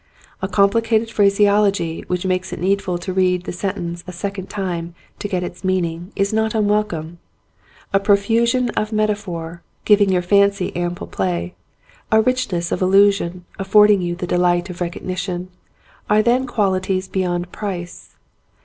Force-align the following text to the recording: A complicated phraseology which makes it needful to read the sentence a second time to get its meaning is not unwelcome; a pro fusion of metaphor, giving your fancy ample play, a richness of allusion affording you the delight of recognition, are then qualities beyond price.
A 0.41 0.47
complicated 0.47 1.11
phraseology 1.11 2.03
which 2.07 2.25
makes 2.25 2.51
it 2.51 2.59
needful 2.59 2.97
to 2.97 3.13
read 3.13 3.43
the 3.43 3.51
sentence 3.53 4.03
a 4.07 4.11
second 4.11 4.49
time 4.49 4.95
to 5.19 5.27
get 5.27 5.43
its 5.43 5.63
meaning 5.63 6.11
is 6.15 6.33
not 6.33 6.55
unwelcome; 6.55 7.19
a 7.93 7.99
pro 7.99 8.15
fusion 8.15 8.71
of 8.71 8.91
metaphor, 8.91 9.61
giving 9.85 10.11
your 10.11 10.23
fancy 10.23 10.75
ample 10.75 11.05
play, 11.05 11.53
a 12.11 12.19
richness 12.19 12.71
of 12.71 12.81
allusion 12.81 13.45
affording 13.59 14.01
you 14.01 14.15
the 14.15 14.25
delight 14.25 14.71
of 14.71 14.81
recognition, 14.81 15.49
are 16.09 16.23
then 16.23 16.47
qualities 16.47 17.07
beyond 17.07 17.51
price. 17.51 18.15